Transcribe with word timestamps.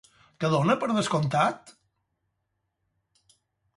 Què 0.43 0.49
dona 0.53 0.75
per 0.83 0.89
descomptat? 0.95 1.75